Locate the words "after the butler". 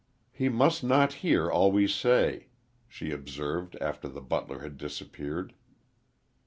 3.79-4.61